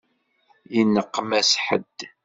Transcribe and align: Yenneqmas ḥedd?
Yenneqmas 0.73 1.49
ḥedd? 1.65 1.99